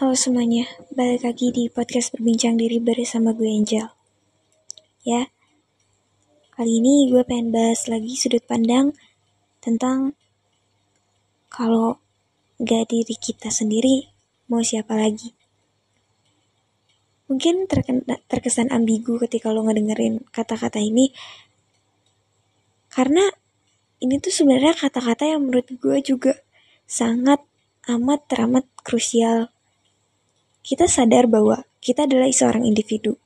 Halo 0.00 0.16
semuanya, 0.16 0.64
balik 0.96 1.28
lagi 1.28 1.52
di 1.52 1.68
podcast 1.68 2.16
berbincang 2.16 2.56
diri 2.56 2.80
bersama 2.80 3.36
gue 3.36 3.44
Angel. 3.44 3.84
Ya, 5.04 5.28
kali 6.56 6.80
ini 6.80 7.12
gue 7.12 7.20
pengen 7.20 7.52
bahas 7.52 7.84
lagi 7.84 8.16
sudut 8.16 8.40
pandang 8.48 8.96
tentang 9.60 10.16
kalau 11.52 12.00
gak 12.64 12.88
diri 12.88 13.12
kita 13.12 13.52
sendiri, 13.52 14.08
mau 14.48 14.64
siapa 14.64 14.96
lagi. 14.96 15.36
Mungkin 17.28 17.68
terkesan 18.24 18.72
ambigu 18.72 19.20
ketika 19.20 19.52
lo 19.52 19.68
ngedengerin 19.68 20.24
kata-kata 20.32 20.80
ini, 20.80 21.12
karena 22.88 23.28
ini 24.00 24.16
tuh 24.16 24.32
sebenarnya 24.32 24.72
kata-kata 24.80 25.28
yang 25.28 25.44
menurut 25.44 25.68
gue 25.68 26.00
juga 26.00 26.40
sangat 26.88 27.44
amat 27.84 28.24
teramat 28.32 28.64
krusial. 28.80 29.52
Kita 30.60 30.84
sadar 30.86 31.26
bahwa 31.26 31.64
kita 31.80 32.04
adalah 32.04 32.28
seorang 32.28 32.68
individu. 32.68 33.16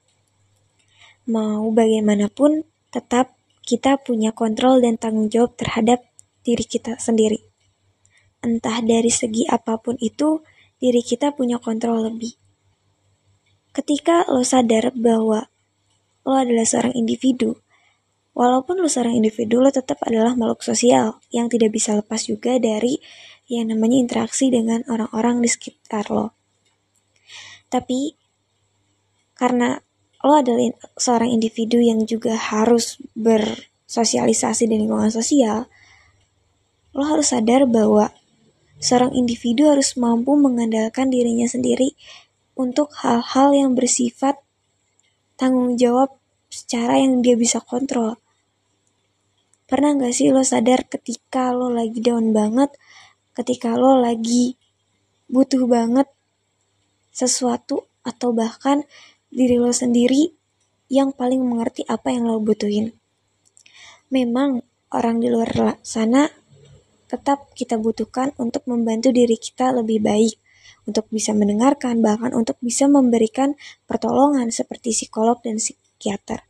Mau 1.26 1.66
bagaimanapun, 1.74 2.62
tetap 2.94 3.34
kita 3.64 3.98
punya 3.98 4.30
kontrol 4.30 4.78
dan 4.78 5.00
tanggung 5.00 5.32
jawab 5.32 5.56
terhadap 5.58 6.04
diri 6.44 6.62
kita 6.62 7.00
sendiri. 7.00 7.42
Entah 8.44 8.84
dari 8.84 9.08
segi 9.08 9.48
apa 9.48 9.80
pun 9.80 9.96
itu, 9.98 10.44
diri 10.78 11.00
kita 11.00 11.32
punya 11.32 11.56
kontrol 11.58 12.12
lebih. 12.12 12.36
Ketika 13.74 14.28
lo 14.30 14.44
sadar 14.44 14.94
bahwa 14.94 15.48
lo 16.22 16.34
adalah 16.36 16.68
seorang 16.68 16.94
individu, 16.94 17.58
Walaupun 18.34 18.82
lo 18.82 18.90
seorang 18.90 19.14
individu, 19.14 19.62
lo 19.62 19.70
tetap 19.70 20.02
adalah 20.02 20.34
makhluk 20.34 20.66
sosial 20.66 21.22
yang 21.30 21.46
tidak 21.46 21.70
bisa 21.70 21.94
lepas 21.94 22.26
juga 22.26 22.58
dari 22.58 22.98
yang 23.46 23.70
namanya 23.70 23.94
interaksi 23.94 24.50
dengan 24.50 24.82
orang-orang 24.90 25.38
di 25.38 25.46
sekitar 25.46 26.10
lo. 26.10 26.34
Tapi 27.74 28.14
karena 29.34 29.82
lo 30.22 30.38
adalah 30.38 30.70
seorang 30.94 31.34
individu 31.34 31.82
yang 31.82 32.06
juga 32.06 32.38
harus 32.38 33.02
bersosialisasi 33.18 34.70
di 34.70 34.78
lingkungan 34.78 35.10
sosial, 35.10 35.66
lo 36.94 37.02
harus 37.02 37.34
sadar 37.34 37.66
bahwa 37.66 38.14
seorang 38.78 39.10
individu 39.18 39.66
harus 39.66 39.98
mampu 39.98 40.38
mengandalkan 40.38 41.10
dirinya 41.10 41.50
sendiri 41.50 41.98
untuk 42.54 42.94
hal-hal 43.02 43.50
yang 43.50 43.74
bersifat 43.74 44.38
tanggung 45.34 45.74
jawab 45.74 46.14
secara 46.46 47.02
yang 47.02 47.18
dia 47.26 47.34
bisa 47.34 47.58
kontrol. 47.58 48.14
Pernah 49.66 49.98
gak 49.98 50.14
sih 50.14 50.30
lo 50.30 50.46
sadar 50.46 50.86
ketika 50.86 51.50
lo 51.50 51.74
lagi 51.74 51.98
down 51.98 52.30
banget, 52.30 52.70
ketika 53.34 53.74
lo 53.74 53.98
lagi 53.98 54.54
butuh 55.26 55.66
banget 55.66 56.06
sesuatu 57.14 57.86
atau 58.02 58.34
bahkan 58.34 58.82
diri 59.30 59.56
lo 59.56 59.70
sendiri 59.70 60.34
yang 60.90 61.14
paling 61.14 61.40
mengerti 61.40 61.86
apa 61.86 62.10
yang 62.10 62.26
lo 62.26 62.42
butuhin. 62.42 62.92
Memang 64.10 64.60
orang 64.90 65.22
di 65.22 65.30
luar 65.30 65.78
sana 65.80 66.28
tetap 67.08 67.54
kita 67.54 67.78
butuhkan 67.78 68.34
untuk 68.42 68.66
membantu 68.66 69.14
diri 69.14 69.38
kita 69.38 69.70
lebih 69.70 70.02
baik, 70.02 70.34
untuk 70.84 71.08
bisa 71.08 71.32
mendengarkan, 71.32 72.02
bahkan 72.04 72.34
untuk 72.34 72.58
bisa 72.60 72.90
memberikan 72.90 73.56
pertolongan 73.86 74.50
seperti 74.50 74.92
psikolog 74.92 75.40
dan 75.40 75.62
psikiater. 75.62 76.44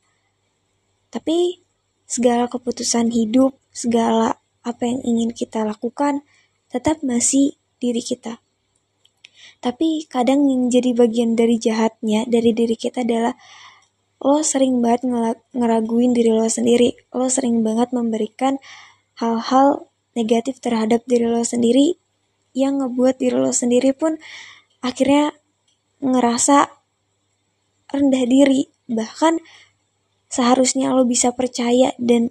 Tapi 1.13 1.63
segala 2.09 2.51
keputusan 2.51 3.15
hidup, 3.15 3.55
segala 3.71 4.41
apa 4.65 4.83
yang 4.89 5.01
ingin 5.05 5.31
kita 5.31 5.63
lakukan, 5.63 6.25
tetap 6.73 7.01
masih 7.07 7.55
diri 7.79 8.01
kita. 8.03 8.44
Tapi 9.65 10.05
kadang 10.13 10.45
yang 10.45 10.69
jadi 10.69 10.93
bagian 10.93 11.41
dari 11.41 11.57
jahatnya 11.57 12.29
dari 12.29 12.53
diri 12.53 12.77
kita 12.77 13.01
adalah 13.01 13.33
lo 14.21 14.45
sering 14.45 14.85
banget 14.85 15.09
ngeraguin 15.57 16.13
diri 16.13 16.37
lo 16.37 16.45
sendiri. 16.45 16.93
Lo 17.17 17.33
sering 17.33 17.65
banget 17.65 17.89
memberikan 17.97 18.61
hal-hal 19.17 19.89
negatif 20.13 20.61
terhadap 20.61 21.01
diri 21.09 21.25
lo 21.25 21.41
sendiri 21.41 21.97
yang 22.53 22.85
ngebuat 22.85 23.17
diri 23.17 23.41
lo 23.41 23.57
sendiri 23.57 23.97
pun 23.97 24.21
akhirnya 24.85 25.33
ngerasa 26.05 26.69
rendah 27.89 28.25
diri. 28.29 28.69
Bahkan 28.85 29.41
seharusnya 30.29 30.93
lo 30.93 31.09
bisa 31.09 31.33
percaya 31.33 31.97
dan 31.97 32.29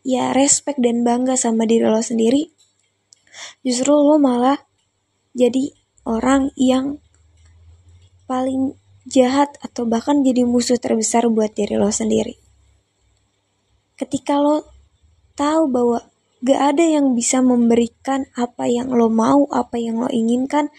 ya 0.00 0.32
respect 0.32 0.80
dan 0.80 1.04
bangga 1.04 1.36
sama 1.36 1.68
diri 1.68 1.84
lo 1.84 2.00
sendiri, 2.00 2.48
justru 3.60 3.92
lo 3.92 4.16
malah 4.16 4.64
jadi 5.36 5.76
orang 6.06 6.54
yang 6.54 7.02
paling 8.30 8.78
jahat 9.10 9.58
atau 9.58 9.84
bahkan 9.84 10.22
jadi 10.22 10.46
musuh 10.46 10.78
terbesar 10.78 11.26
buat 11.26 11.52
diri 11.52 11.74
lo 11.74 11.90
sendiri. 11.90 12.38
Ketika 13.98 14.38
lo 14.38 14.64
tahu 15.34 15.66
bahwa 15.66 16.06
gak 16.40 16.60
ada 16.74 16.84
yang 16.86 17.18
bisa 17.18 17.42
memberikan 17.42 18.30
apa 18.38 18.70
yang 18.70 18.94
lo 18.94 19.10
mau, 19.10 19.50
apa 19.50 19.76
yang 19.82 19.98
lo 19.98 20.08
inginkan, 20.08 20.70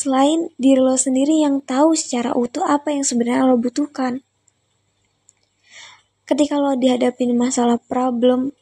selain 0.00 0.48
diri 0.56 0.80
lo 0.80 0.96
sendiri 0.96 1.44
yang 1.44 1.60
tahu 1.60 1.92
secara 1.92 2.32
utuh 2.32 2.64
apa 2.64 2.94
yang 2.94 3.04
sebenarnya 3.04 3.44
lo 3.44 3.60
butuhkan 3.60 4.24
ketika 6.30 6.62
lo 6.62 6.78
dihadapin 6.78 7.34
masalah 7.34 7.76
problem 7.76 8.54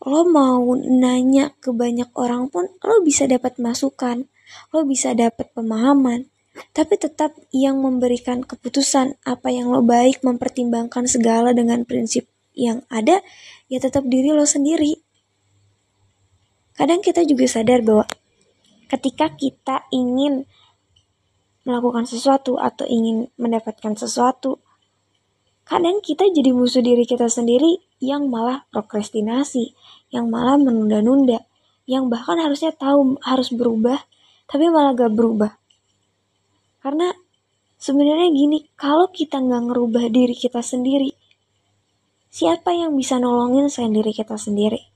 lo 0.00 0.20
mau 0.24 0.64
nanya 0.74 1.52
ke 1.60 1.76
banyak 1.76 2.08
orang 2.16 2.48
pun 2.48 2.72
lo 2.80 3.04
bisa 3.04 3.28
dapat 3.28 3.60
masukan 3.60 4.24
lo 4.72 4.84
bisa 4.84 5.12
dapat 5.14 5.50
pemahaman 5.52 6.28
tapi 6.74 6.98
tetap 6.98 7.34
yang 7.54 7.78
memberikan 7.78 8.42
keputusan 8.42 9.14
apa 9.22 9.48
yang 9.50 9.70
lo 9.70 9.82
baik 9.82 10.26
mempertimbangkan 10.26 11.06
segala 11.06 11.54
dengan 11.54 11.86
prinsip 11.86 12.26
yang 12.58 12.82
ada 12.90 13.22
ya 13.70 13.78
tetap 13.78 14.02
diri 14.10 14.34
lo 14.34 14.42
sendiri. 14.42 14.98
Kadang 16.74 17.02
kita 17.02 17.22
juga 17.22 17.46
sadar 17.46 17.82
bahwa 17.82 18.06
ketika 18.90 19.30
kita 19.34 19.86
ingin 19.94 20.46
melakukan 21.62 22.08
sesuatu 22.08 22.56
atau 22.58 22.88
ingin 22.88 23.28
mendapatkan 23.36 23.94
sesuatu 23.94 24.58
kadang 25.68 26.00
kita 26.00 26.24
jadi 26.32 26.56
musuh 26.56 26.80
diri 26.80 27.04
kita 27.04 27.28
sendiri 27.28 27.84
yang 28.00 28.32
malah 28.32 28.64
prokrastinasi, 28.72 29.76
yang 30.08 30.32
malah 30.32 30.56
menunda-nunda, 30.56 31.44
yang 31.84 32.08
bahkan 32.08 32.40
harusnya 32.40 32.72
tahu 32.72 33.20
harus 33.20 33.52
berubah, 33.52 34.00
tapi 34.48 34.64
malah 34.72 34.96
gak 34.96 35.12
berubah. 35.12 35.52
Karena 36.80 37.12
sebenarnya 37.76 38.32
gini, 38.32 38.64
kalau 38.74 39.12
kita 39.12 39.38
nggak 39.38 39.62
ngerubah 39.70 40.04
diri 40.08 40.32
kita 40.32 40.64
sendiri, 40.64 41.12
siapa 42.32 42.72
yang 42.72 42.96
bisa 42.96 43.20
nolongin 43.20 43.68
selain 43.68 43.92
diri 43.92 44.16
kita 44.16 44.40
sendiri? 44.40 44.88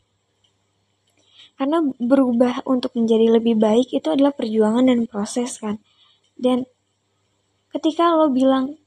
Karena 1.61 1.85
berubah 1.85 2.65
untuk 2.65 2.97
menjadi 2.97 3.39
lebih 3.39 3.61
baik 3.61 3.93
itu 3.93 4.09
adalah 4.09 4.35
perjuangan 4.35 4.89
dan 4.89 5.07
proses 5.07 5.61
kan. 5.61 5.79
Dan 6.35 6.65
ketika 7.71 8.11
lo 8.17 8.33
bilang 8.33 8.81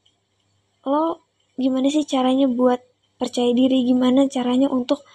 lo 0.83 1.23
gimana 1.55 1.87
sih 1.87 2.03
caranya 2.03 2.51
buat 2.51 2.83
percaya 3.15 3.53
diri, 3.55 3.87
gimana 3.87 4.27
caranya 4.27 4.67
untuk 4.67 5.05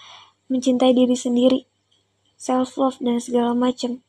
mencintai 0.49 0.91
diri 0.95 1.13
sendiri, 1.13 1.59
self 2.35 2.75
love 2.81 2.97
dan 2.97 3.21
segala 3.21 3.53
macam. 3.53 4.01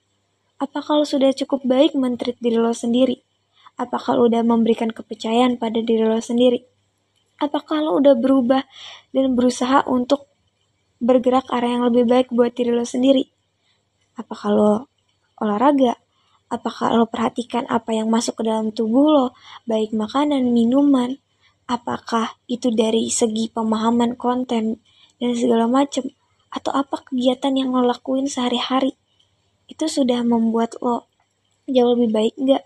Apakah 0.62 1.02
lo 1.02 1.02
sudah 1.02 1.34
cukup 1.34 1.66
baik 1.66 1.98
mentreat 1.98 2.38
diri 2.38 2.54
lo 2.54 2.70
sendiri? 2.70 3.18
Apakah 3.74 4.14
lo 4.14 4.30
udah 4.30 4.46
memberikan 4.46 4.94
kepercayaan 4.94 5.58
pada 5.58 5.82
diri 5.82 6.06
lo 6.06 6.22
sendiri? 6.22 6.62
Apakah 7.42 7.82
lo 7.82 7.98
udah 7.98 8.14
berubah 8.14 8.62
dan 9.10 9.34
berusaha 9.34 9.82
untuk 9.90 10.30
bergerak 11.02 11.50
arah 11.50 11.66
yang 11.66 11.84
lebih 11.90 12.06
baik 12.06 12.30
buat 12.30 12.54
diri 12.54 12.70
lo 12.70 12.86
sendiri? 12.86 13.26
Apakah 14.14 14.54
lo 14.54 14.72
olahraga? 15.42 15.98
Apakah 16.46 16.94
lo 16.94 17.10
perhatikan 17.10 17.66
apa 17.66 17.98
yang 17.98 18.06
masuk 18.06 18.38
ke 18.38 18.46
dalam 18.46 18.70
tubuh 18.70 19.10
lo, 19.10 19.26
baik 19.66 19.90
makanan, 19.90 20.46
minuman, 20.54 21.18
apakah 21.66 22.38
itu 22.46 22.70
dari 22.70 23.10
segi 23.10 23.50
pemahaman 23.50 24.14
konten 24.14 24.78
dan 25.18 25.30
segala 25.34 25.66
macam 25.66 26.06
atau 26.54 26.70
apa 26.70 27.02
kegiatan 27.02 27.50
yang 27.50 27.74
lo 27.74 27.82
lakuin 27.82 28.30
sehari-hari 28.30 29.01
itu 29.72 29.88
sudah 29.88 30.20
membuat 30.20 30.76
lo 30.84 31.08
jauh 31.64 31.96
lebih 31.96 32.12
baik 32.12 32.34
nggak 32.36 32.64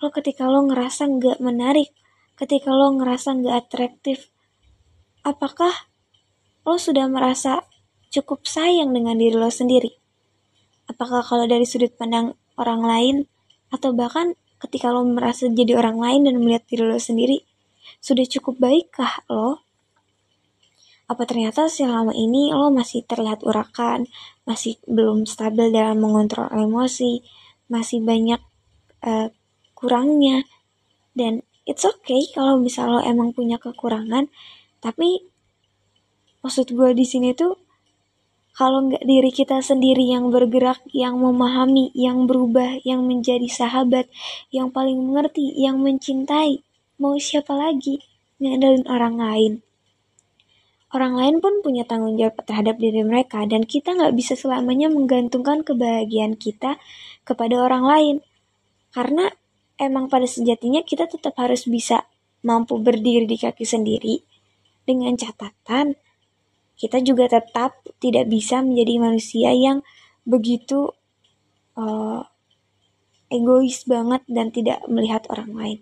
lo 0.00 0.08
ketika 0.08 0.48
lo 0.48 0.64
ngerasa 0.64 1.04
nggak 1.04 1.38
menarik 1.44 1.92
ketika 2.40 2.72
lo 2.72 2.96
ngerasa 2.96 3.36
nggak 3.36 3.56
atraktif 3.68 4.32
apakah 5.28 5.92
lo 6.64 6.80
sudah 6.80 7.04
merasa 7.12 7.68
cukup 8.08 8.48
sayang 8.48 8.96
dengan 8.96 9.20
diri 9.20 9.36
lo 9.36 9.52
sendiri 9.52 9.92
apakah 10.88 11.20
kalau 11.20 11.44
dari 11.44 11.68
sudut 11.68 11.92
pandang 11.92 12.32
orang 12.56 12.80
lain 12.80 13.16
atau 13.68 13.92
bahkan 13.92 14.32
ketika 14.64 14.88
lo 14.88 15.04
merasa 15.04 15.44
jadi 15.52 15.76
orang 15.76 16.00
lain 16.00 16.20
dan 16.24 16.40
melihat 16.40 16.64
diri 16.64 16.88
lo 16.88 16.96
sendiri 16.96 17.44
sudah 17.98 18.26
cukup 18.26 18.62
baikkah 18.62 19.26
lo? 19.30 19.64
Apa 21.08 21.24
ternyata 21.24 21.72
selama 21.72 22.12
ini 22.12 22.52
lo 22.52 22.68
masih 22.68 23.00
terlihat 23.08 23.40
urakan, 23.40 24.04
masih 24.48 24.80
belum 24.88 25.28
stabil 25.28 25.68
dalam 25.68 26.00
mengontrol 26.00 26.48
emosi, 26.48 27.20
masih 27.68 28.00
banyak 28.00 28.40
uh, 29.04 29.28
kurangnya 29.76 30.48
dan 31.12 31.44
it's 31.68 31.84
okay 31.84 32.24
kalau 32.32 32.56
misal 32.56 32.98
lo 32.98 33.00
emang 33.04 33.36
punya 33.36 33.60
kekurangan 33.60 34.26
tapi 34.80 35.28
maksud 36.40 36.72
gue 36.72 36.90
di 36.96 37.04
sini 37.04 37.36
tuh 37.36 37.60
kalau 38.58 38.90
nggak 38.90 39.06
diri 39.06 39.30
kita 39.30 39.62
sendiri 39.62 40.02
yang 40.02 40.34
bergerak, 40.34 40.82
yang 40.90 41.22
memahami, 41.22 41.94
yang 41.94 42.26
berubah, 42.26 42.82
yang 42.82 43.06
menjadi 43.06 43.46
sahabat, 43.46 44.10
yang 44.50 44.74
paling 44.74 44.98
mengerti, 44.98 45.54
yang 45.54 45.78
mencintai, 45.78 46.66
mau 46.98 47.14
siapa 47.22 47.54
lagi 47.54 48.02
ngandelin 48.42 48.82
orang 48.90 49.14
lain? 49.14 49.52
Orang 50.88 51.20
lain 51.20 51.44
pun 51.44 51.60
punya 51.60 51.84
tanggung 51.84 52.16
jawab 52.16 52.40
terhadap 52.48 52.80
diri 52.80 53.04
mereka 53.04 53.44
dan 53.44 53.68
kita 53.68 53.92
nggak 53.92 54.16
bisa 54.16 54.32
selamanya 54.38 54.88
menggantungkan 54.88 55.60
kebahagiaan 55.60 56.40
kita 56.40 56.80
kepada 57.28 57.60
orang 57.60 57.84
lain. 57.84 58.16
Karena 58.96 59.28
emang 59.76 60.08
pada 60.08 60.24
sejatinya 60.24 60.80
kita 60.80 61.04
tetap 61.04 61.36
harus 61.36 61.68
bisa 61.68 62.08
mampu 62.40 62.80
berdiri 62.80 63.28
di 63.28 63.36
kaki 63.36 63.68
sendiri 63.68 64.24
dengan 64.88 65.12
catatan 65.18 65.98
kita 66.78 67.02
juga 67.02 67.26
tetap 67.26 67.82
tidak 67.98 68.30
bisa 68.30 68.62
menjadi 68.62 68.94
manusia 69.02 69.50
yang 69.50 69.82
begitu 70.22 70.94
uh, 71.74 72.22
egois 73.26 73.82
banget 73.82 74.22
dan 74.30 74.54
tidak 74.54 74.86
melihat 74.86 75.26
orang 75.26 75.52
lain. 75.58 75.78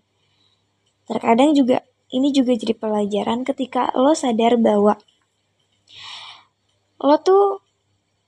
Terkadang 1.04 1.52
juga 1.52 1.84
ini 2.16 2.32
juga 2.32 2.56
jadi 2.56 2.72
pelajaran 2.72 3.44
ketika 3.44 3.92
lo 3.92 4.16
sadar 4.16 4.56
bahwa 4.56 4.96
lo 6.96 7.16
tuh 7.20 7.60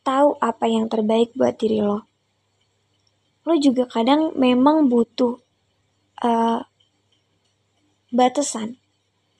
tahu 0.05 0.37
apa 0.45 0.69
yang 0.69 0.93
terbaik 0.93 1.33
buat 1.33 1.57
diri 1.57 1.81
lo. 1.81 2.05
Lo 3.49 3.57
juga 3.57 3.89
kadang 3.89 4.37
memang 4.37 4.93
butuh 4.93 5.41
uh, 6.21 6.61
batasan 8.13 8.77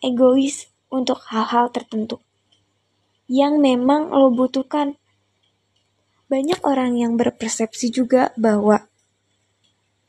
egois 0.01 0.73
untuk 0.89 1.21
hal-hal 1.29 1.69
tertentu 1.69 2.17
yang 3.29 3.61
memang 3.61 4.09
lo 4.09 4.33
butuhkan. 4.33 4.97
Banyak 6.29 6.61
orang 6.65 6.97
yang 6.97 7.17
berpersepsi 7.17 7.89
juga 7.89 8.33
bahwa 8.37 8.85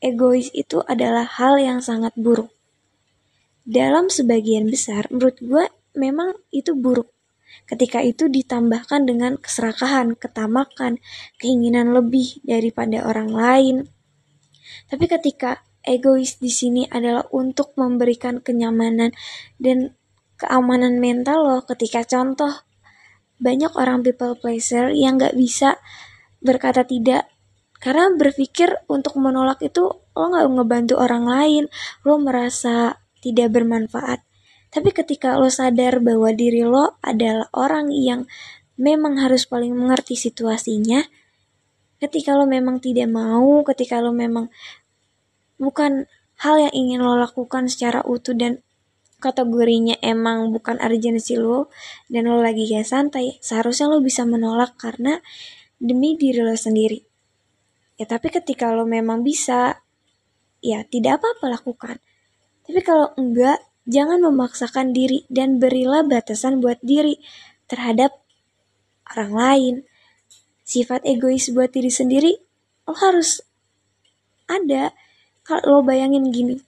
egois 0.00 0.52
itu 0.52 0.80
adalah 0.84 1.24
hal 1.24 1.56
yang 1.60 1.80
sangat 1.80 2.12
buruk. 2.16 2.52
Dalam 3.70 4.10
sebagian 4.10 4.66
besar, 4.66 5.06
menurut 5.14 5.38
gue 5.38 5.64
memang 5.94 6.34
itu 6.50 6.74
buruk. 6.74 7.06
Ketika 7.70 8.02
itu 8.02 8.26
ditambahkan 8.26 9.06
dengan 9.06 9.38
keserakahan, 9.38 10.18
ketamakan, 10.18 10.98
keinginan 11.38 11.94
lebih 11.94 12.42
daripada 12.42 13.06
orang 13.06 13.30
lain. 13.30 13.76
Tapi 14.90 15.06
ketika 15.06 15.62
egois 15.86 16.42
di 16.42 16.50
sini 16.50 16.82
adalah 16.90 17.30
untuk 17.30 17.78
memberikan 17.78 18.42
kenyamanan 18.42 19.14
dan 19.62 19.94
keamanan 20.34 20.98
mental 20.98 21.38
lo 21.44 21.58
ketika 21.62 22.02
contoh 22.02 22.64
banyak 23.38 23.72
orang 23.76 24.02
people 24.02 24.34
pleaser 24.36 24.92
yang 24.92 25.16
gak 25.20 25.36
bisa 25.36 25.80
berkata 26.40 26.84
tidak 26.84 27.28
karena 27.80 28.12
berpikir 28.12 28.72
untuk 28.88 29.16
menolak 29.20 29.60
itu 29.64 29.84
lo 29.94 30.26
gak 30.32 30.48
ngebantu 30.48 30.94
orang 31.00 31.24
lain 31.28 31.64
lo 32.04 32.20
merasa 32.20 33.00
tidak 33.20 33.52
bermanfaat 33.54 34.24
tapi 34.70 34.94
ketika 34.94 35.36
lo 35.36 35.50
sadar 35.50 35.98
bahwa 36.02 36.34
diri 36.34 36.66
lo 36.66 36.98
adalah 37.04 37.48
orang 37.56 37.90
yang 37.92 38.26
memang 38.80 39.20
harus 39.20 39.44
paling 39.46 39.72
mengerti 39.76 40.16
situasinya 40.16 41.04
ketika 42.00 42.34
lo 42.34 42.48
memang 42.48 42.80
tidak 42.80 43.08
mau 43.12 43.60
ketika 43.64 44.00
lo 44.00 44.10
memang 44.10 44.48
bukan 45.60 46.08
hal 46.40 46.56
yang 46.56 46.72
ingin 46.72 47.00
lo 47.04 47.20
lakukan 47.20 47.68
secara 47.68 48.00
utuh 48.08 48.32
dan 48.32 48.64
kategorinya 49.20 50.00
emang 50.00 50.48
bukan 50.50 50.80
urgency 50.80 51.36
lo 51.36 51.68
dan 52.08 52.26
lo 52.26 52.40
lagi 52.40 52.66
gak 52.72 52.88
santai, 52.88 53.36
seharusnya 53.44 53.92
lo 53.92 54.00
bisa 54.00 54.24
menolak 54.24 54.74
karena 54.80 55.20
demi 55.76 56.16
diri 56.16 56.40
lo 56.40 56.56
sendiri. 56.56 57.04
Ya 58.00 58.08
tapi 58.08 58.32
ketika 58.32 58.72
lo 58.72 58.88
memang 58.88 59.20
bisa, 59.20 59.84
ya 60.64 60.80
tidak 60.88 61.20
apa-apa 61.20 61.60
lakukan. 61.60 61.96
Tapi 62.70 62.86
kalau 62.86 63.10
enggak, 63.18 63.58
jangan 63.82 64.22
memaksakan 64.22 64.94
diri 64.94 65.26
dan 65.26 65.58
berilah 65.58 66.06
batasan 66.06 66.62
buat 66.62 66.78
diri 66.86 67.18
terhadap 67.66 68.14
orang 69.10 69.34
lain. 69.34 69.74
Sifat 70.62 71.02
egois 71.02 71.50
buat 71.50 71.74
diri 71.74 71.90
sendiri, 71.90 72.30
lo 72.86 72.94
harus 72.94 73.42
ada. 74.46 74.94
Kalau 75.42 75.82
lo 75.82 75.82
bayangin 75.82 76.30
gini, 76.30 76.62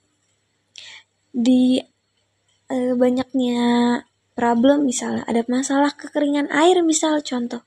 di 1.31 1.79
e, 2.67 2.77
banyaknya 2.99 3.63
problem 4.37 4.83
misalnya 4.83 5.23
ada 5.23 5.41
masalah 5.49 5.95
kekeringan 5.97 6.51
air 6.53 6.83
misal 6.85 7.23
contoh 7.25 7.65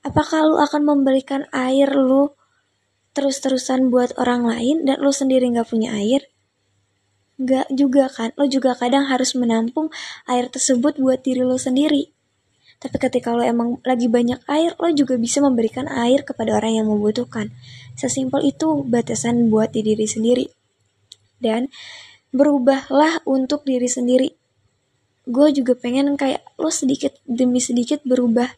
apakah 0.00 0.48
lu 0.48 0.56
akan 0.56 0.82
memberikan 0.88 1.44
air 1.52 1.92
lu 1.92 2.32
terus-terusan 3.12 3.92
buat 3.92 4.16
orang 4.16 4.48
lain 4.48 4.76
dan 4.88 5.04
lu 5.04 5.12
sendiri 5.12 5.52
nggak 5.52 5.68
punya 5.68 5.92
air 5.92 6.31
nggak 7.42 7.74
juga 7.74 8.06
kan. 8.08 8.30
Lo 8.38 8.46
juga 8.46 8.78
kadang 8.78 9.10
harus 9.10 9.34
menampung 9.34 9.90
air 10.30 10.46
tersebut 10.48 10.96
buat 10.98 11.20
diri 11.20 11.42
lo 11.42 11.58
sendiri. 11.58 12.08
Tapi 12.82 12.96
ketika 12.98 13.30
lo 13.30 13.46
emang 13.46 13.78
lagi 13.86 14.10
banyak 14.10 14.42
air 14.50 14.74
lo 14.78 14.90
juga 14.90 15.14
bisa 15.14 15.38
memberikan 15.38 15.86
air 15.86 16.26
kepada 16.26 16.58
orang 16.58 16.82
yang 16.82 16.86
membutuhkan. 16.90 17.54
Sesimpel 17.94 18.50
itu 18.50 18.82
batasan 18.82 19.50
buat 19.50 19.70
diri 19.70 20.06
sendiri. 20.06 20.50
Dan 21.42 21.70
berubahlah 22.32 23.22
untuk 23.28 23.62
diri 23.68 23.86
sendiri. 23.86 24.34
Gue 25.22 25.54
juga 25.54 25.78
pengen 25.78 26.18
kayak 26.18 26.42
lo 26.58 26.72
sedikit 26.74 27.14
demi 27.28 27.62
sedikit 27.62 28.02
berubah 28.02 28.50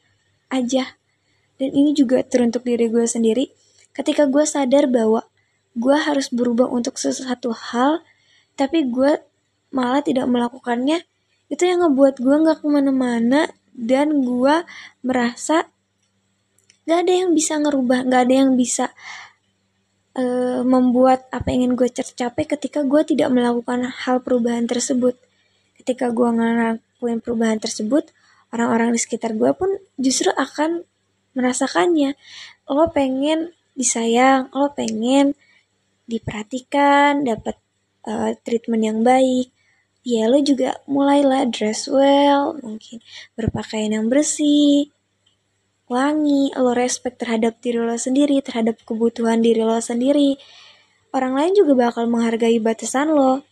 aja. 0.49 0.97
Dan 1.61 1.71
ini 1.77 1.93
juga 1.93 2.25
teruntuk 2.25 2.65
diri 2.65 2.89
gue 2.89 3.05
sendiri. 3.05 3.53
Ketika 3.93 4.25
gue 4.27 4.43
sadar 4.49 4.89
bahwa 4.89 5.29
gue 5.75 5.97
harus 5.99 6.31
berubah 6.31 6.71
untuk 6.71 6.97
sesuatu 6.97 7.51
hal 7.51 8.01
tapi 8.55 8.87
gue 8.89 9.19
malah 9.75 10.03
tidak 10.03 10.27
melakukannya 10.31 11.03
itu 11.51 11.63
yang 11.67 11.85
ngebuat 11.85 12.23
gue 12.23 12.37
nggak 12.43 12.59
ke 12.63 12.67
mana-mana 12.67 13.51
dan 13.75 14.23
gue 14.23 14.55
merasa 15.03 15.67
gak 16.87 16.99
ada 17.05 17.13
yang 17.13 17.31
bisa 17.35 17.59
ngerubah 17.59 18.07
gak 18.07 18.23
ada 18.31 18.35
yang 18.47 18.55
bisa 18.55 18.95
uh, 20.19 20.63
membuat 20.63 21.27
apa 21.31 21.51
yang 21.53 21.71
ingin 21.71 21.73
gue 21.75 21.89
capai 21.91 22.45
ketika 22.47 22.87
gue 22.87 23.03
tidak 23.05 23.29
melakukan 23.35 23.91
hal 23.91 24.23
perubahan 24.23 24.65
tersebut. 24.65 25.19
Ketika 25.79 26.11
gue 26.15 26.29
ngelakuin 26.31 27.19
perubahan 27.21 27.59
tersebut, 27.61 28.09
orang-orang 28.55 28.95
di 28.95 29.01
sekitar 29.03 29.37
gue 29.37 29.51
pun 29.53 29.69
justru 30.01 30.31
akan 30.33 30.87
merasakannya. 31.35 32.15
Lo 32.71 32.89
pengen 32.95 33.53
disayang, 33.75 34.49
lo 34.55 34.73
pengen 34.73 35.35
diperhatikan, 36.07 37.27
dapat 37.27 37.59
uh, 38.09 38.33
treatment 38.45 38.83
yang 38.85 39.01
baik. 39.05 39.51
Ya 40.05 40.29
lo 40.29 40.37
juga 40.45 40.81
mulailah 40.85 41.49
dress 41.49 41.89
well, 41.89 42.61
mungkin 42.61 43.01
berpakaian 43.41 43.97
yang 43.97 44.13
bersih, 44.13 44.93
wangi, 45.89 46.53
lo 46.57 46.73
respect 46.73 47.21
terhadap 47.21 47.61
diri 47.61 47.81
lo 47.81 47.97
sendiri, 47.97 48.41
terhadap 48.41 48.81
kebutuhan 48.85 49.41
diri 49.41 49.65
lo 49.65 49.81
sendiri, 49.81 50.37
orang 51.13 51.37
lain 51.37 51.53
juga 51.57 51.89
bakal 51.89 52.05
menghargai 52.09 52.61
batasan 52.61 53.13
lo. 53.13 53.45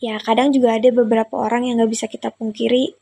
Ya, 0.00 0.16
kadang 0.16 0.48
juga 0.48 0.80
ada 0.80 0.88
beberapa 0.88 1.36
orang 1.36 1.68
yang 1.68 1.84
gak 1.84 1.92
bisa 1.92 2.06
kita 2.08 2.32
pungkiri. 2.32 2.96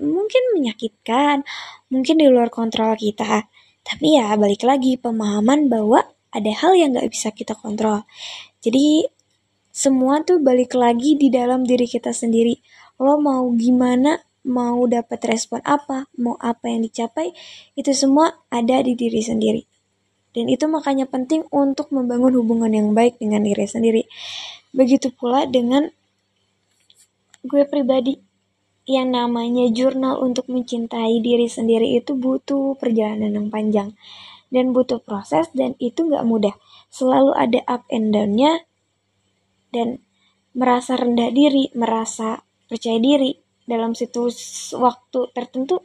Mungkin 0.00 0.42
menyakitkan, 0.56 1.44
mungkin 1.92 2.16
di 2.16 2.28
luar 2.32 2.48
kontrol 2.48 2.96
kita. 2.96 3.44
Tapi 3.84 4.16
ya 4.16 4.32
balik 4.40 4.64
lagi 4.64 4.96
pemahaman 4.96 5.68
bahwa 5.68 6.00
ada 6.32 6.52
hal 6.64 6.72
yang 6.80 6.96
gak 6.96 7.12
bisa 7.12 7.28
kita 7.28 7.52
kontrol. 7.52 8.08
Jadi 8.66 9.06
semua 9.70 10.26
tuh 10.26 10.42
balik 10.42 10.74
lagi 10.74 11.14
di 11.14 11.30
dalam 11.30 11.62
diri 11.62 11.86
kita 11.86 12.10
sendiri. 12.10 12.58
Lo 12.98 13.14
mau 13.22 13.46
gimana 13.54 14.18
mau 14.42 14.82
dapat 14.90 15.22
respon 15.26 15.62
apa, 15.62 16.10
mau 16.18 16.34
apa 16.42 16.66
yang 16.66 16.82
dicapai, 16.82 17.30
itu 17.78 17.94
semua 17.94 18.42
ada 18.50 18.82
di 18.82 18.98
diri 18.98 19.22
sendiri. 19.22 19.62
Dan 20.34 20.50
itu 20.50 20.66
makanya 20.66 21.06
penting 21.06 21.46
untuk 21.54 21.94
membangun 21.94 22.34
hubungan 22.42 22.74
yang 22.74 22.90
baik 22.90 23.22
dengan 23.22 23.46
diri 23.46 23.66
sendiri. 23.70 24.02
Begitu 24.74 25.14
pula 25.14 25.46
dengan 25.46 25.86
gue 27.46 27.62
pribadi 27.70 28.18
yang 28.86 29.14
namanya 29.14 29.66
jurnal 29.70 30.22
untuk 30.22 30.46
mencintai 30.50 31.18
diri 31.22 31.46
sendiri 31.50 31.98
itu 31.98 32.14
butuh 32.14 32.78
perjalanan 32.78 33.34
yang 33.34 33.48
panjang 33.50 33.94
dan 34.50 34.70
butuh 34.70 35.02
proses 35.02 35.50
dan 35.54 35.74
itu 35.82 36.06
nggak 36.06 36.22
mudah. 36.22 36.54
Selalu 36.90 37.32
ada 37.36 37.60
up 37.68 37.84
and 37.92 38.14
down-nya 38.14 38.64
dan 39.74 40.00
merasa 40.56 40.96
rendah 40.96 41.30
diri, 41.34 41.68
merasa 41.76 42.40
percaya 42.66 42.96
diri, 42.96 43.36
dalam 43.66 43.92
situs 43.98 44.70
waktu 44.78 45.28
tertentu 45.34 45.82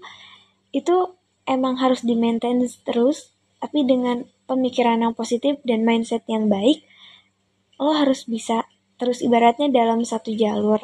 itu 0.72 1.18
emang 1.50 1.82
harus 1.82 2.06
di 2.06 2.14
maintain 2.14 2.62
terus 2.86 3.34
tapi 3.62 3.86
dengan 3.86 4.26
pemikiran 4.50 5.02
yang 5.06 5.14
positif 5.14 5.62
dan 5.62 5.86
mindset 5.86 6.26
yang 6.26 6.50
baik, 6.50 6.82
lo 7.78 7.94
harus 7.94 8.26
bisa 8.26 8.66
terus 8.98 9.22
ibaratnya 9.22 9.70
dalam 9.70 10.02
satu 10.02 10.34
jalur. 10.34 10.82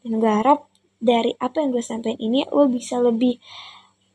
Dan 0.00 0.20
gue 0.20 0.32
harap 0.32 0.68
dari 1.00 1.36
apa 1.36 1.60
yang 1.60 1.76
gue 1.76 1.84
sampaikan 1.84 2.16
ini, 2.16 2.48
lo 2.48 2.64
bisa 2.68 2.96
lebih 2.96 3.36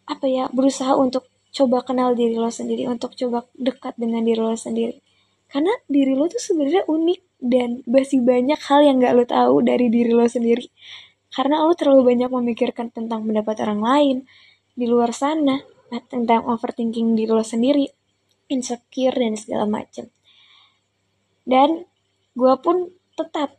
apa 0.10 0.26
ya 0.26 0.50
berusaha 0.50 0.98
untuk 0.98 1.30
coba 1.50 1.82
kenal 1.82 2.14
diri 2.14 2.38
lo 2.38 2.50
sendiri, 2.54 2.86
untuk 2.86 3.18
coba 3.18 3.46
dekat 3.58 3.98
dengan 3.98 4.22
diri 4.26 4.40
lo 4.40 4.54
sendiri. 4.54 5.02
Karena 5.50 5.74
diri 5.90 6.14
lo 6.14 6.30
tuh 6.30 6.42
sebenarnya 6.42 6.86
unik 6.86 7.22
dan 7.42 7.82
masih 7.90 8.22
banyak 8.22 8.60
hal 8.70 8.80
yang 8.86 9.02
gak 9.02 9.14
lo 9.18 9.26
tahu 9.26 9.56
dari 9.66 9.90
diri 9.90 10.14
lo 10.14 10.30
sendiri. 10.30 10.70
Karena 11.34 11.66
lo 11.66 11.74
terlalu 11.74 12.14
banyak 12.14 12.30
memikirkan 12.30 12.94
tentang 12.94 13.26
pendapat 13.26 13.66
orang 13.66 13.82
lain 13.82 14.18
di 14.78 14.86
luar 14.86 15.10
sana, 15.14 15.62
tentang 16.10 16.46
overthinking 16.46 17.18
diri 17.18 17.34
lo 17.34 17.42
sendiri, 17.42 17.90
insecure 18.50 19.18
dan 19.18 19.34
segala 19.34 19.66
macam. 19.66 20.10
Dan 21.50 21.86
gue 22.38 22.54
pun 22.62 22.94
tetap 23.18 23.58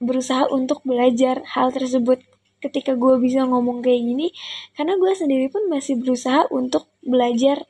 berusaha 0.00 0.46
untuk 0.48 0.80
belajar 0.86 1.42
hal 1.44 1.74
tersebut 1.74 2.22
ketika 2.60 2.92
gue 2.94 3.16
bisa 3.18 3.48
ngomong 3.48 3.80
kayak 3.80 4.04
gini 4.04 4.28
karena 4.76 5.00
gue 5.00 5.12
sendiri 5.16 5.48
pun 5.48 5.66
masih 5.72 5.96
berusaha 5.96 6.46
untuk 6.52 6.92
belajar 7.00 7.64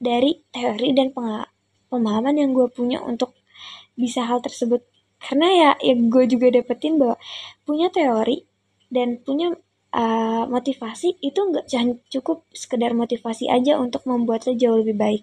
dari 0.00 0.40
teori 0.54 0.94
dan 0.96 1.12
pemahaman 1.90 2.34
yang 2.38 2.50
gue 2.54 2.66
punya 2.70 3.02
untuk 3.02 3.34
bisa 3.98 4.24
hal 4.24 4.38
tersebut. 4.38 4.86
Karena 5.18 5.50
ya 5.50 5.70
ya 5.82 5.94
gue 5.98 6.24
juga 6.30 6.54
dapetin 6.54 6.96
bahwa 6.96 7.18
punya 7.66 7.90
teori 7.90 8.46
dan 8.88 9.18
punya 9.18 9.50
uh, 9.90 10.46
motivasi 10.46 11.18
itu 11.18 11.40
nggak 11.42 11.66
cukup 12.08 12.46
sekedar 12.54 12.94
motivasi 12.94 13.50
aja 13.50 13.76
untuk 13.82 14.06
membuat 14.06 14.46
lo 14.46 14.54
jauh 14.54 14.78
lebih 14.78 14.94
baik. 14.94 15.22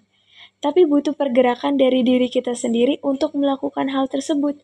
Tapi 0.60 0.84
butuh 0.84 1.16
pergerakan 1.16 1.80
dari 1.80 2.04
diri 2.04 2.28
kita 2.28 2.52
sendiri 2.52 3.00
untuk 3.00 3.32
melakukan 3.32 3.88
hal 3.88 4.08
tersebut. 4.12 4.60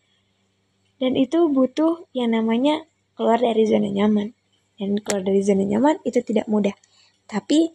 Dan 1.00 1.19
itu 1.19 1.50
butuh 1.50 2.07
yang 2.14 2.37
namanya 2.37 2.87
keluar 3.19 3.38
dari 3.40 3.64
zona 3.69 3.88
nyaman 3.88 4.33
dan 4.81 4.99
keluar 5.02 5.23
dari 5.23 5.40
zona 5.45 5.64
nyaman 5.64 6.00
itu 6.04 6.21
tidak 6.25 6.47
mudah 6.49 6.75
tapi 7.28 7.73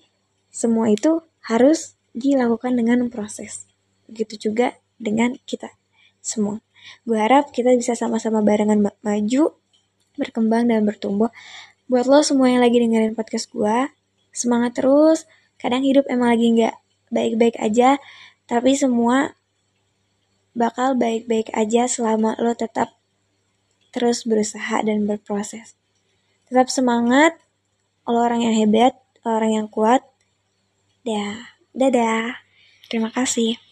semua 0.50 0.90
itu 0.90 1.24
harus 1.46 1.96
dilakukan 2.12 2.74
dengan 2.76 3.08
proses 3.14 3.70
begitu 4.10 4.50
juga 4.50 4.78
dengan 4.98 5.38
kita 5.46 5.74
semua 6.20 6.62
Gue 7.04 7.18
harap 7.20 7.52
kita 7.52 7.74
bisa 7.76 7.96
sama-sama 7.96 8.44
barengan 8.44 8.80
maju, 9.02 9.44
berkembang 10.16 10.68
dan 10.68 10.84
bertumbuh. 10.84 11.32
Buat 11.88 12.06
lo 12.08 12.20
semua 12.24 12.52
yang 12.52 12.62
lagi 12.64 12.84
dengerin 12.84 13.16
podcast 13.16 13.48
gue, 13.52 13.92
semangat 14.36 14.80
terus. 14.80 15.24
Kadang 15.58 15.84
hidup 15.88 16.06
emang 16.12 16.36
lagi 16.36 16.54
nggak 16.54 16.76
baik-baik 17.10 17.56
aja, 17.58 17.98
tapi 18.46 18.76
semua 18.76 19.34
bakal 20.58 20.98
baik-baik 20.98 21.54
aja 21.54 21.86
selama 21.88 22.36
lo 22.42 22.54
tetap 22.58 22.97
terus 23.98 24.30
berusaha 24.30 24.86
dan 24.86 25.10
berproses. 25.10 25.74
Tetap 26.46 26.70
semangat, 26.70 27.34
lo 28.06 28.22
orang 28.22 28.46
yang 28.46 28.54
hebat, 28.54 28.94
orang 29.26 29.58
yang 29.58 29.68
kuat. 29.68 30.06
Dah, 31.02 31.58
dadah. 31.74 32.38
Terima 32.94 33.10
kasih. 33.10 33.67